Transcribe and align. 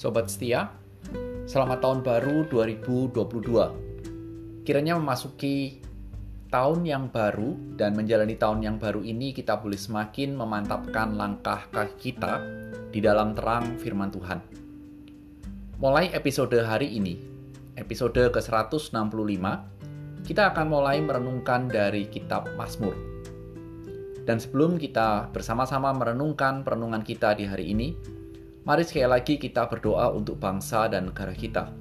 Sobat 0.00 0.32
setia, 0.32 0.72
selamat 1.44 1.84
tahun 1.84 2.00
baru 2.00 2.48
2022. 2.48 4.64
Kiranya 4.64 4.96
memasuki 4.96 5.76
tahun 6.48 6.88
yang 6.88 7.12
baru 7.12 7.76
dan 7.76 7.92
menjalani 7.92 8.32
tahun 8.32 8.64
yang 8.64 8.80
baru 8.80 9.04
ini 9.04 9.36
kita 9.36 9.60
boleh 9.60 9.76
semakin 9.76 10.40
memantapkan 10.40 11.20
langkah 11.20 11.68
kaki 11.68 12.16
kita 12.16 12.40
di 12.88 13.04
dalam 13.04 13.36
terang 13.36 13.76
firman 13.76 14.08
Tuhan. 14.08 14.40
Mulai 15.76 16.08
episode 16.16 16.56
hari 16.64 16.96
ini, 16.96 17.20
episode 17.76 18.32
ke-165, 18.32 19.44
kita 20.24 20.56
akan 20.56 20.64
mulai 20.64 21.04
merenungkan 21.04 21.68
dari 21.68 22.08
kitab 22.08 22.48
Mazmur. 22.56 22.96
Dan 24.24 24.40
sebelum 24.40 24.80
kita 24.80 25.28
bersama-sama 25.28 25.92
merenungkan 25.92 26.64
perenungan 26.64 27.04
kita 27.04 27.36
di 27.36 27.44
hari 27.44 27.76
ini, 27.76 28.19
Mari 28.60 28.84
sekali 28.84 29.08
lagi 29.08 29.34
kita 29.40 29.72
berdoa 29.72 30.12
untuk 30.12 30.36
bangsa 30.36 30.84
dan 30.92 31.08
negara 31.08 31.32
kita. 31.32 31.72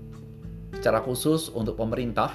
Secara 0.80 1.04
khusus 1.04 1.52
untuk 1.52 1.76
pemerintah 1.76 2.32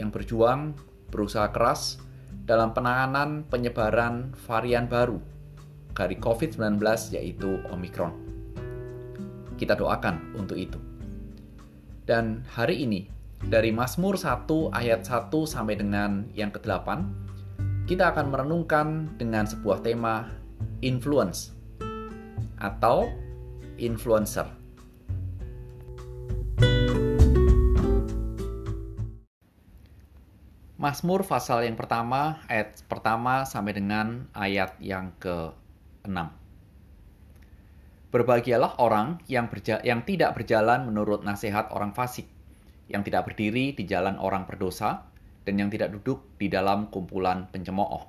yang 0.00 0.08
berjuang, 0.08 0.72
berusaha 1.12 1.52
keras 1.52 2.00
dalam 2.48 2.72
penanganan 2.72 3.44
penyebaran 3.44 4.32
varian 4.48 4.88
baru 4.88 5.20
dari 5.92 6.16
COVID-19 6.16 6.80
yaitu 7.12 7.60
Omicron. 7.68 8.16
Kita 9.60 9.76
doakan 9.76 10.32
untuk 10.32 10.56
itu. 10.56 10.80
Dan 12.08 12.40
hari 12.56 12.88
ini 12.88 13.04
dari 13.44 13.68
Mazmur 13.68 14.16
1 14.16 14.48
ayat 14.72 15.04
1 15.04 15.28
sampai 15.44 15.76
dengan 15.76 16.24
yang 16.32 16.48
ke-8 16.48 16.88
kita 17.84 18.16
akan 18.16 18.32
merenungkan 18.32 19.12
dengan 19.20 19.44
sebuah 19.44 19.84
tema 19.84 20.32
influence 20.80 21.52
atau 22.56 23.23
influencer. 23.78 24.64
Mazmur 30.84 31.24
pasal 31.24 31.64
yang 31.64 31.80
pertama, 31.80 32.44
ayat 32.44 32.84
pertama 32.84 33.48
sampai 33.48 33.72
dengan 33.72 34.28
ayat 34.36 34.76
yang 34.84 35.16
ke-6. 35.16 36.12
Berbahagialah 38.12 38.76
orang 38.76 39.16
yang, 39.24 39.48
berja 39.48 39.80
yang 39.80 40.04
tidak 40.04 40.36
berjalan 40.36 40.84
menurut 40.84 41.24
nasihat 41.24 41.72
orang 41.72 41.96
fasik, 41.96 42.28
yang 42.92 43.00
tidak 43.00 43.24
berdiri 43.24 43.72
di 43.72 43.88
jalan 43.88 44.20
orang 44.20 44.44
berdosa, 44.44 45.08
dan 45.48 45.56
yang 45.56 45.72
tidak 45.72 45.88
duduk 45.96 46.36
di 46.36 46.52
dalam 46.52 46.92
kumpulan 46.92 47.48
pencemooh. 47.48 48.04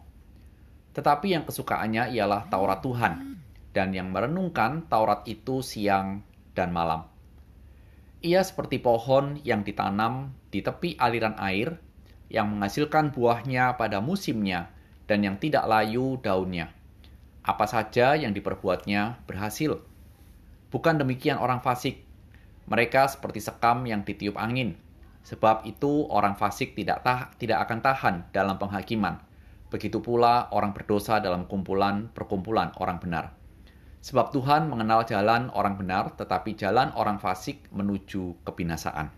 Tetapi 0.91 1.27
yang 1.31 1.47
kesukaannya 1.47 2.11
ialah 2.11 2.51
Taurat 2.51 2.83
Tuhan, 2.83 3.13
dan 3.75 3.91
yang 3.91 4.15
merenungkan 4.15 4.87
Taurat 4.87 5.27
itu 5.27 5.59
siang 5.59 6.23
dan 6.55 6.71
malam. 6.71 7.11
Ia 8.23 8.39
seperti 8.41 8.79
pohon 8.79 9.35
yang 9.43 9.67
ditanam 9.67 10.31
di 10.47 10.63
tepi 10.63 10.95
aliran 10.95 11.35
air, 11.35 11.77
yang 12.31 12.55
menghasilkan 12.55 13.11
buahnya 13.11 13.75
pada 13.75 13.99
musimnya 13.99 14.71
dan 15.05 15.21
yang 15.21 15.35
tidak 15.37 15.67
layu 15.67 16.17
daunnya. 16.23 16.71
Apa 17.45 17.69
saja 17.69 18.17
yang 18.17 18.33
diperbuatnya 18.33 19.21
berhasil. 19.29 19.77
Bukan 20.73 20.97
demikian 20.97 21.37
orang 21.37 21.61
fasik. 21.61 22.01
Mereka 22.65 23.05
seperti 23.11 23.45
sekam 23.45 23.85
yang 23.85 24.01
ditiup 24.01 24.39
angin. 24.41 24.73
Sebab 25.21 25.69
itu 25.69 26.09
orang 26.09 26.33
fasik 26.33 26.73
tidak 26.73 27.05
tah 27.05 27.29
tidak 27.37 27.61
akan 27.69 27.79
tahan 27.85 28.15
dalam 28.33 28.57
penghakiman. 28.57 29.21
Begitu 29.69 30.01
pula 30.01 30.49
orang 30.49 30.73
berdosa 30.73 31.21
dalam 31.21 31.45
kumpulan 31.45 32.09
perkumpulan 32.09 32.73
orang 32.81 32.97
benar. 32.97 33.44
Sebab 34.05 34.29
Tuhan 34.37 34.69
mengenal 34.69 35.01
jalan 35.09 35.49
orang 35.49 35.81
benar, 35.81 36.13
tetapi 36.13 36.53
jalan 36.53 36.93
orang 36.93 37.17
fasik 37.17 37.65
menuju 37.73 38.37
kebinasaan. 38.45 39.09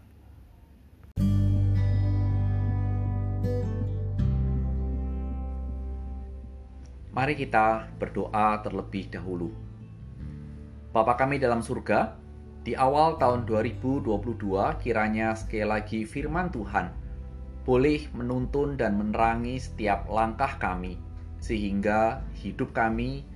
Mari 7.11 7.35
kita 7.35 7.91
berdoa 7.99 8.63
terlebih 8.63 9.11
dahulu. 9.11 9.51
Bapa 10.95 11.19
kami 11.19 11.35
dalam 11.35 11.59
surga, 11.59 12.15
di 12.63 12.71
awal 12.71 13.19
tahun 13.19 13.43
2022 13.43 14.07
kiranya 14.79 15.35
sekali 15.35 15.67
lagi 15.67 16.07
firman 16.07 16.47
Tuhan 16.47 16.95
boleh 17.67 18.07
menuntun 18.15 18.79
dan 18.79 18.95
menerangi 18.95 19.59
setiap 19.59 20.07
langkah 20.07 20.55
kami, 20.55 20.95
sehingga 21.43 22.23
hidup 22.39 22.71
kami 22.71 23.27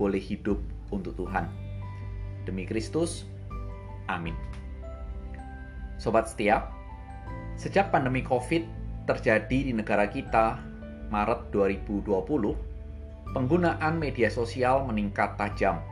boleh 0.00 0.20
hidup 0.24 0.75
untuk 0.90 1.16
Tuhan. 1.18 1.48
Demi 2.46 2.62
Kristus, 2.62 3.26
amin. 4.06 4.34
Sobat 5.98 6.30
setia, 6.30 6.62
sejak 7.58 7.90
pandemi 7.90 8.22
COVID 8.22 8.62
terjadi 9.08 9.70
di 9.70 9.72
negara 9.72 10.06
kita 10.06 10.60
Maret 11.08 11.50
2020, 11.50 13.34
penggunaan 13.34 13.94
media 13.98 14.30
sosial 14.30 14.86
meningkat 14.86 15.34
tajam. 15.40 15.82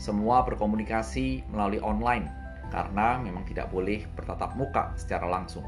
Semua 0.00 0.42
berkomunikasi 0.42 1.44
melalui 1.52 1.82
online 1.82 2.28
karena 2.72 3.20
memang 3.20 3.46
tidak 3.46 3.70
boleh 3.70 4.02
bertatap 4.16 4.56
muka 4.58 4.90
secara 4.98 5.28
langsung. 5.28 5.64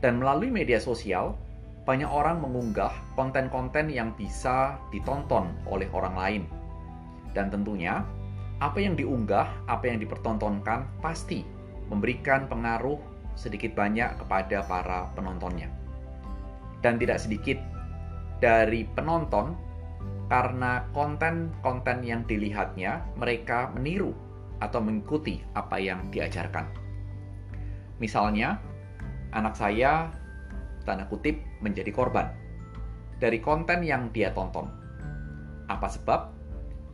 Dan 0.00 0.16
melalui 0.18 0.48
media 0.48 0.80
sosial, 0.80 1.36
banyak 1.84 2.08
orang 2.08 2.40
mengunggah 2.40 2.92
konten-konten 3.16 3.88
yang 3.92 4.16
bisa 4.16 4.80
ditonton 4.92 5.52
oleh 5.68 5.88
orang 5.92 6.16
lain 6.16 6.42
dan 7.36 7.48
tentunya, 7.48 8.02
apa 8.60 8.78
yang 8.78 8.94
diunggah, 8.98 9.48
apa 9.66 9.88
yang 9.88 9.98
dipertontonkan 10.02 10.86
pasti 11.00 11.46
memberikan 11.88 12.46
pengaruh 12.46 13.00
sedikit 13.34 13.72
banyak 13.72 14.20
kepada 14.20 14.62
para 14.68 15.08
penontonnya. 15.16 15.72
Dan 16.80 16.96
tidak 16.96 17.20
sedikit 17.20 17.56
dari 18.40 18.88
penonton 18.96 19.56
karena 20.30 20.86
konten-konten 20.94 22.06
yang 22.06 22.22
dilihatnya 22.24 23.02
mereka 23.18 23.68
meniru 23.74 24.14
atau 24.62 24.78
mengikuti 24.78 25.42
apa 25.56 25.80
yang 25.80 26.08
diajarkan. 26.12 26.68
Misalnya, 28.00 28.56
anak 29.34 29.56
saya 29.58 30.08
tanda 30.88 31.04
kutip 31.08 31.36
menjadi 31.60 31.92
korban 31.92 32.32
dari 33.20 33.36
konten 33.38 33.84
yang 33.84 34.08
dia 34.10 34.32
tonton. 34.32 34.66
Apa 35.68 35.86
sebab? 35.86 36.39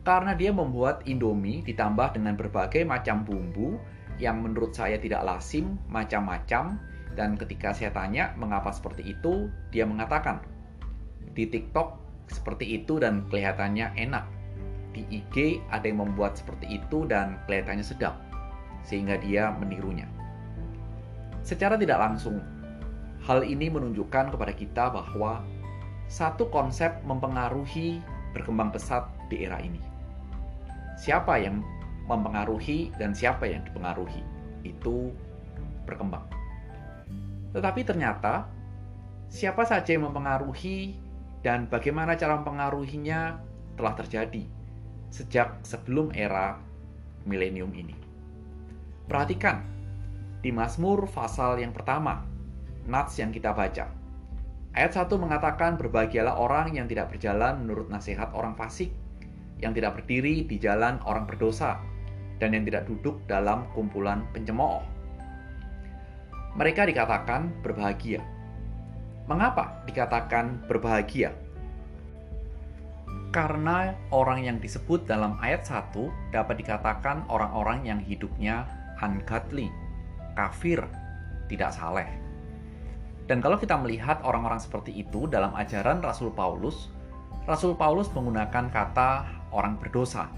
Karena 0.07 0.31
dia 0.39 0.55
membuat 0.55 1.03
Indomie 1.03 1.59
ditambah 1.67 2.15
dengan 2.15 2.39
berbagai 2.39 2.87
macam 2.87 3.27
bumbu 3.27 3.75
yang 4.23 4.39
menurut 4.39 4.71
saya 4.71 4.95
tidak 4.95 5.19
lazim, 5.27 5.75
macam-macam, 5.91 6.79
dan 7.19 7.35
ketika 7.35 7.75
saya 7.75 7.91
tanya 7.91 8.31
mengapa 8.39 8.71
seperti 8.71 9.03
itu, 9.03 9.51
dia 9.67 9.83
mengatakan, 9.83 10.39
di 11.35 11.43
TikTok 11.43 11.99
seperti 12.31 12.79
itu 12.79 13.03
dan 13.03 13.27
kelihatannya 13.27 13.99
enak. 13.99 14.23
Di 14.95 15.03
IG 15.11 15.59
ada 15.75 15.83
yang 15.83 15.99
membuat 15.99 16.39
seperti 16.39 16.79
itu 16.79 17.03
dan 17.03 17.43
kelihatannya 17.43 17.83
sedap, 17.83 18.15
sehingga 18.87 19.19
dia 19.19 19.51
menirunya. 19.59 20.07
Secara 21.43 21.75
tidak 21.75 21.99
langsung, 21.99 22.39
hal 23.27 23.43
ini 23.43 23.67
menunjukkan 23.67 24.31
kepada 24.31 24.55
kita 24.55 24.87
bahwa 24.87 25.43
satu 26.07 26.47
konsep 26.47 26.95
mempengaruhi 27.03 27.99
berkembang 28.31 28.71
pesat 28.71 29.03
di 29.27 29.43
era 29.43 29.59
ini 29.59 29.96
siapa 30.97 31.37
yang 31.37 31.61
mempengaruhi 32.09 32.91
dan 32.97 33.13
siapa 33.13 33.45
yang 33.45 33.61
dipengaruhi 33.63 34.25
itu 34.65 35.13
berkembang. 35.85 36.25
Tetapi 37.53 37.81
ternyata 37.87 38.49
siapa 39.29 39.63
saja 39.63 39.95
yang 39.95 40.09
mempengaruhi 40.09 40.97
dan 41.45 41.69
bagaimana 41.69 42.17
cara 42.17 42.41
mempengaruhinya 42.41 43.39
telah 43.77 43.93
terjadi 43.93 44.43
sejak 45.13 45.63
sebelum 45.63 46.11
era 46.11 46.59
milenium 47.23 47.71
ini. 47.71 47.95
Perhatikan 49.07 49.63
di 50.43 50.51
Mazmur 50.51 51.07
pasal 51.07 51.63
yang 51.63 51.71
pertama, 51.71 52.27
nats 52.87 53.15
yang 53.19 53.31
kita 53.31 53.55
baca. 53.55 53.87
Ayat 54.75 54.93
1 54.93 55.09
mengatakan 55.17 55.79
berbahagialah 55.79 56.37
orang 56.37 56.75
yang 56.75 56.85
tidak 56.85 57.09
berjalan 57.15 57.63
menurut 57.65 57.87
nasihat 57.89 58.29
orang 58.35 58.53
fasik, 58.53 58.93
yang 59.61 59.73
tidak 59.73 59.97
berdiri 60.01 60.45
di 60.45 60.57
jalan 60.61 61.01
orang 61.05 61.25
berdosa, 61.25 61.81
dan 62.37 62.53
yang 62.53 62.65
tidak 62.65 62.85
duduk 62.85 63.17
dalam 63.25 63.65
kumpulan 63.73 64.25
pencemooh. 64.33 64.81
Mereka 66.57 66.89
dikatakan 66.89 67.53
berbahagia. 67.61 68.21
Mengapa 69.29 69.83
dikatakan 69.85 70.65
berbahagia? 70.65 71.35
Karena 73.29 73.93
orang 74.09 74.41
yang 74.41 74.57
disebut 74.57 75.05
dalam 75.05 75.37
ayat 75.43 75.67
1 75.67 76.33
dapat 76.33 76.63
dikatakan 76.63 77.27
orang-orang 77.29 77.85
yang 77.85 77.99
hidupnya 78.01 78.65
ungodly, 79.03 79.69
kafir, 80.33 80.81
tidak 81.51 81.75
saleh. 81.75 82.07
Dan 83.27 83.43
kalau 83.43 83.59
kita 83.59 83.75
melihat 83.75 84.23
orang-orang 84.23 84.57
seperti 84.57 84.95
itu 84.95 85.27
dalam 85.27 85.51
ajaran 85.53 85.99
Rasul 85.99 86.31
Paulus, 86.31 86.89
Rasul 87.43 87.75
Paulus 87.75 88.07
menggunakan 88.15 88.71
kata 88.71 89.36
orang 89.57 89.81
berdosa. 89.81 90.29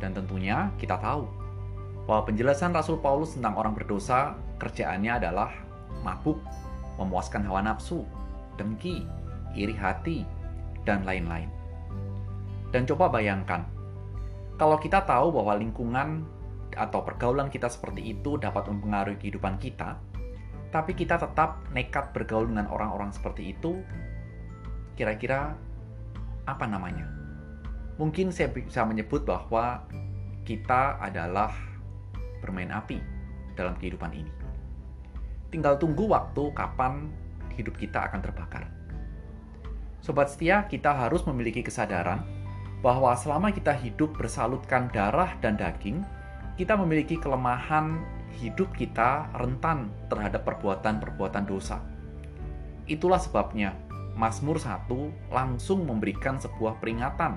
Dan 0.00 0.16
tentunya 0.16 0.72
kita 0.80 0.96
tahu 0.96 1.28
bahwa 2.08 2.24
penjelasan 2.24 2.72
Rasul 2.72 2.96
Paulus 3.04 3.36
tentang 3.36 3.60
orang 3.60 3.76
berdosa 3.76 4.34
kerjaannya 4.56 5.20
adalah 5.20 5.52
mabuk, 6.00 6.40
memuaskan 6.96 7.44
hawa 7.44 7.60
nafsu, 7.60 8.02
dengki, 8.56 9.04
iri 9.52 9.76
hati, 9.76 10.24
dan 10.88 11.04
lain-lain. 11.04 11.52
Dan 12.72 12.88
coba 12.88 13.12
bayangkan, 13.12 13.68
kalau 14.56 14.80
kita 14.80 15.04
tahu 15.04 15.34
bahwa 15.36 15.60
lingkungan 15.60 16.24
atau 16.72 17.02
pergaulan 17.02 17.50
kita 17.52 17.66
seperti 17.68 18.14
itu 18.14 18.40
dapat 18.40 18.70
mempengaruhi 18.70 19.18
kehidupan 19.20 19.60
kita, 19.60 20.00
tapi 20.70 20.94
kita 20.94 21.18
tetap 21.18 21.66
nekat 21.74 22.14
bergaul 22.14 22.46
dengan 22.46 22.70
orang-orang 22.70 23.10
seperti 23.10 23.58
itu, 23.58 23.82
kira-kira 24.94 25.58
apa 26.46 26.64
namanya? 26.64 27.19
Mungkin 28.00 28.32
saya 28.32 28.48
bisa 28.48 28.80
menyebut 28.88 29.28
bahwa 29.28 29.84
kita 30.48 30.96
adalah 31.04 31.52
bermain 32.40 32.72
api 32.72 32.96
dalam 33.52 33.76
kehidupan 33.76 34.08
ini. 34.16 34.32
Tinggal 35.52 35.76
tunggu 35.76 36.08
waktu 36.08 36.48
kapan 36.56 37.12
hidup 37.60 37.76
kita 37.76 38.08
akan 38.08 38.24
terbakar. 38.24 38.72
Sobat 40.00 40.32
setia, 40.32 40.64
kita 40.64 40.96
harus 40.96 41.28
memiliki 41.28 41.60
kesadaran 41.60 42.24
bahwa 42.80 43.12
selama 43.12 43.52
kita 43.52 43.76
hidup 43.76 44.16
bersalutkan 44.16 44.88
darah 44.96 45.36
dan 45.44 45.60
daging, 45.60 46.00
kita 46.56 46.72
memiliki 46.80 47.20
kelemahan 47.20 48.00
hidup 48.40 48.72
kita 48.72 49.28
rentan 49.36 49.92
terhadap 50.08 50.48
perbuatan-perbuatan 50.48 51.44
dosa. 51.44 51.84
Itulah 52.88 53.20
sebabnya 53.20 53.76
Mazmur 54.16 54.56
1 54.56 54.88
langsung 55.28 55.84
memberikan 55.84 56.40
sebuah 56.40 56.80
peringatan 56.80 57.36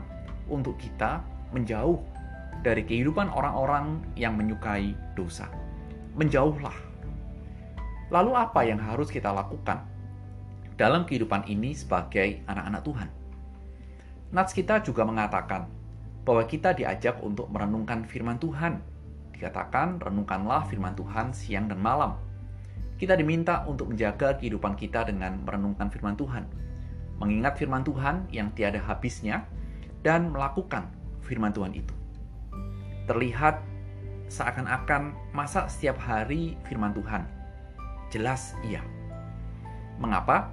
untuk 0.50 0.80
kita 0.80 1.24
menjauh 1.54 2.00
dari 2.64 2.88
kehidupan 2.88 3.28
orang-orang 3.30 4.00
yang 4.16 4.40
menyukai 4.40 4.96
dosa. 5.14 5.52
Menjauhlah. 6.16 6.74
Lalu 8.10 8.32
apa 8.38 8.62
yang 8.64 8.80
harus 8.80 9.10
kita 9.10 9.34
lakukan 9.34 9.84
dalam 10.80 11.04
kehidupan 11.04 11.50
ini 11.50 11.76
sebagai 11.76 12.42
anak-anak 12.48 12.82
Tuhan? 12.86 13.10
Nats 14.34 14.54
kita 14.54 14.82
juga 14.82 15.06
mengatakan 15.06 15.70
bahwa 16.24 16.44
kita 16.48 16.74
diajak 16.74 17.20
untuk 17.22 17.52
merenungkan 17.52 18.08
firman 18.08 18.40
Tuhan. 18.40 18.80
Dikatakan, 19.36 20.00
renungkanlah 20.00 20.66
firman 20.72 20.96
Tuhan 20.96 21.36
siang 21.36 21.68
dan 21.68 21.78
malam. 21.78 22.16
Kita 22.96 23.20
diminta 23.20 23.68
untuk 23.68 23.92
menjaga 23.92 24.40
kehidupan 24.40 24.80
kita 24.80 25.04
dengan 25.04 25.44
merenungkan 25.44 25.92
firman 25.92 26.16
Tuhan, 26.16 26.48
mengingat 27.20 27.60
firman 27.60 27.84
Tuhan 27.84 28.32
yang 28.32 28.56
tiada 28.56 28.80
habisnya, 28.80 29.44
dan 30.04 30.30
melakukan 30.30 30.92
firman 31.24 31.56
Tuhan 31.56 31.74
itu. 31.74 31.96
Terlihat 33.08 33.64
seakan-akan 34.28 35.16
masa 35.32 35.66
setiap 35.72 35.98
hari 36.00 36.60
firman 36.68 36.92
Tuhan. 36.92 37.24
Jelas 38.12 38.54
iya. 38.68 38.84
Mengapa? 39.98 40.52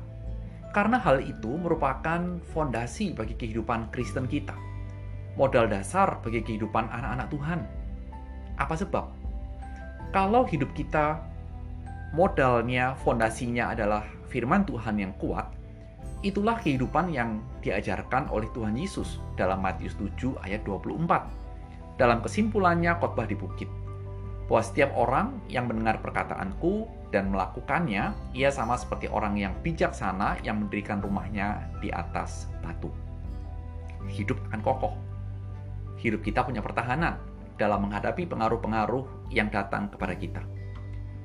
Karena 0.70 1.02
hal 1.02 1.26
itu 1.26 1.50
merupakan 1.58 2.38
fondasi 2.55 3.11
bagi 3.12 3.35
kehidupan 3.35 3.91
Kristen 3.91 4.31
kita. 4.31 4.55
Modal 5.35 5.67
dasar 5.67 6.23
bagi 6.23 6.46
kehidupan 6.46 6.87
anak-anak 6.87 7.26
Tuhan. 7.31 7.61
Apa 8.55 8.75
sebab? 8.79 9.11
Kalau 10.11 10.46
hidup 10.46 10.70
kita 10.75 11.23
modalnya, 12.14 12.99
fondasinya 13.03 13.70
adalah 13.75 14.06
firman 14.31 14.67
Tuhan 14.67 14.99
yang 14.99 15.14
kuat, 15.19 15.50
itulah 16.20 16.61
kehidupan 16.61 17.08
yang 17.12 17.40
diajarkan 17.64 18.28
oleh 18.28 18.49
Tuhan 18.52 18.76
Yesus 18.76 19.20
dalam 19.40 19.64
Matius 19.64 19.96
7 19.96 20.37
ayat 20.44 20.61
24. 20.69 21.96
Dalam 21.96 22.20
kesimpulannya 22.25 22.96
khotbah 22.96 23.28
di 23.28 23.37
bukit, 23.37 23.69
bahwa 24.50 24.67
setiap 24.67 24.90
orang 24.99 25.38
yang 25.46 25.70
mendengar 25.70 26.02
perkataanku 26.02 26.88
dan 27.14 27.31
melakukannya, 27.31 28.11
ia 28.34 28.50
sama 28.50 28.75
seperti 28.75 29.06
orang 29.06 29.38
yang 29.38 29.55
bijaksana 29.62 30.43
yang 30.43 30.67
mendirikan 30.67 30.99
rumahnya 30.99 31.70
di 31.78 31.88
atas 31.94 32.50
batu. 32.58 32.90
Hidup 34.11 34.43
akan 34.50 34.61
kokoh. 34.61 34.94
Hidup 36.02 36.26
kita 36.26 36.43
punya 36.43 36.64
pertahanan 36.64 37.20
dalam 37.61 37.87
menghadapi 37.87 38.26
pengaruh-pengaruh 38.26 39.31
yang 39.31 39.52
datang 39.52 39.87
kepada 39.93 40.17
kita. 40.17 40.43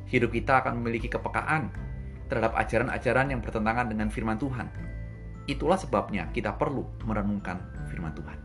Hidup 0.05 0.29
kita 0.29 0.61
akan 0.61 0.83
memiliki 0.83 1.09
kepekaan 1.09 1.73
terhadap 2.27 2.57
ajaran-ajaran 2.57 3.31
yang 3.33 3.41
bertentangan 3.41 3.87
dengan 3.89 4.07
firman 4.09 4.37
Tuhan. 4.41 4.67
Itulah 5.45 5.77
sebabnya 5.77 6.29
kita 6.33 6.57
perlu 6.57 6.85
merenungkan 7.05 7.61
firman 7.89 8.13
Tuhan. 8.17 8.37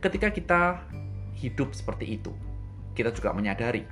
Ketika 0.00 0.32
kita 0.32 0.62
hidup 1.36 1.76
seperti 1.76 2.16
itu, 2.16 2.32
kita 2.96 3.12
juga 3.12 3.36
menyadari 3.36 3.84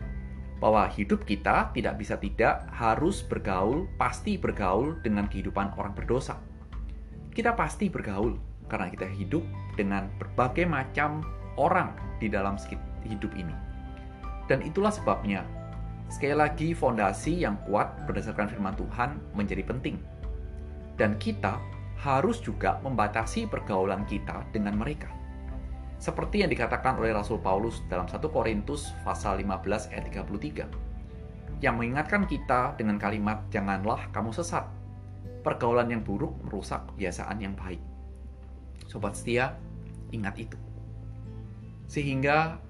bahwa 0.59 0.89
hidup 0.91 1.23
kita 1.23 1.71
tidak 1.71 1.95
bisa 2.01 2.19
tidak 2.19 2.67
harus 2.75 3.23
bergaul, 3.23 3.87
pasti 4.01 4.41
bergaul 4.41 4.99
dengan 5.05 5.31
kehidupan 5.31 5.77
orang 5.79 5.95
berdosa. 5.95 6.41
Kita 7.31 7.55
pasti 7.55 7.87
bergaul 7.87 8.35
karena 8.67 8.91
kita 8.91 9.07
hidup 9.07 9.45
dengan 9.79 10.11
berbagai 10.19 10.67
macam 10.67 11.23
orang 11.55 11.95
di 12.19 12.27
dalam 12.27 12.59
hidup 13.07 13.31
ini. 13.39 13.55
Dan 14.51 14.65
itulah 14.65 14.91
sebabnya, 14.91 15.45
sekali 16.09 16.35
lagi 16.35 16.73
fondasi 16.73 17.45
yang 17.45 17.61
kuat 17.69 18.09
berdasarkan 18.09 18.49
firman 18.49 18.75
Tuhan 18.75 19.21
menjadi 19.37 19.63
penting. 19.65 20.01
Dan 20.97 21.15
kita 21.21 21.61
harus 22.01 22.43
juga 22.43 22.81
membatasi 22.83 23.47
pergaulan 23.47 24.09
kita 24.09 24.43
dengan 24.51 24.75
mereka. 24.81 25.13
Seperti 25.99 26.47
yang 26.47 26.51
dikatakan 26.51 26.99
oleh 26.99 27.11
Rasul 27.11 27.43
Paulus 27.43 27.83
dalam 27.91 28.07
1 28.07 28.23
Korintus 28.31 28.95
pasal 29.03 29.43
15 29.43 29.91
ayat 29.91 30.05
33 30.07 30.89
yang 31.59 31.75
mengingatkan 31.75 32.23
kita 32.23 32.79
dengan 32.79 33.03
kalimat 33.03 33.43
janganlah 33.51 34.07
kamu 34.15 34.31
sesat. 34.31 34.63
Pergaulan 35.43 35.91
yang 35.91 36.03
buruk 36.07 36.35
merusak 36.47 36.87
kebiasaan 36.95 37.43
yang 37.43 37.55
baik. 37.59 37.83
Sobat 38.87 39.19
setia, 39.19 39.59
ingat 40.15 40.39
itu. 40.39 40.59
Sehingga 41.91 42.63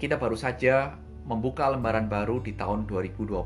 kita 0.00 0.16
baru 0.16 0.36
saja 0.40 0.96
membuka 1.30 1.70
lembaran 1.70 2.10
baru 2.10 2.42
di 2.42 2.58
tahun 2.58 2.90
2020. 2.90 3.38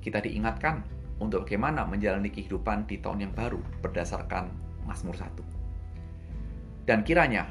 Kita 0.00 0.24
diingatkan 0.24 0.80
untuk 1.20 1.44
bagaimana 1.44 1.84
menjalani 1.84 2.32
kehidupan 2.32 2.88
di 2.88 2.96
tahun 2.96 3.28
yang 3.28 3.32
baru 3.36 3.60
berdasarkan 3.84 4.48
Mazmur 4.88 5.12
1. 5.12 6.88
Dan 6.88 7.04
kiranya 7.04 7.44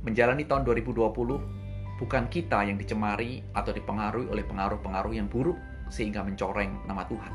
menjalani 0.00 0.48
tahun 0.48 0.64
2020 0.64 2.00
bukan 2.00 2.24
kita 2.32 2.64
yang 2.64 2.80
dicemari 2.80 3.44
atau 3.52 3.76
dipengaruhi 3.76 4.32
oleh 4.32 4.48
pengaruh-pengaruh 4.48 5.12
yang 5.12 5.28
buruk 5.28 5.60
sehingga 5.92 6.24
mencoreng 6.24 6.72
nama 6.88 7.04
Tuhan. 7.04 7.32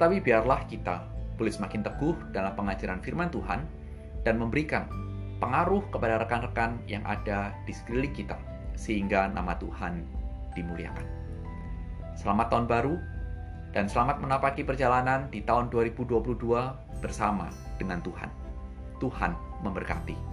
Tapi 0.00 0.24
biarlah 0.24 0.64
kita 0.64 1.04
boleh 1.36 1.52
semakin 1.52 1.84
teguh 1.84 2.16
dalam 2.32 2.56
pengajaran 2.56 3.04
firman 3.04 3.28
Tuhan 3.28 3.60
dan 4.24 4.40
memberikan 4.40 4.88
pengaruh 5.44 5.84
kepada 5.92 6.24
rekan-rekan 6.24 6.80
yang 6.88 7.04
ada 7.04 7.52
di 7.68 7.76
sekeliling 7.76 8.16
kita 8.16 8.40
sehingga 8.72 9.28
nama 9.28 9.52
Tuhan 9.60 10.19
dimuliakan. 10.54 11.06
Selamat 12.14 12.46
tahun 12.52 12.66
baru 12.68 12.94
dan 13.70 13.86
selamat 13.86 14.20
menapaki 14.20 14.66
perjalanan 14.66 15.30
di 15.30 15.42
tahun 15.46 15.70
2022 15.70 16.36
bersama 17.00 17.48
dengan 17.78 18.02
Tuhan. 18.02 18.30
Tuhan 19.00 19.32
memberkati. 19.64 20.29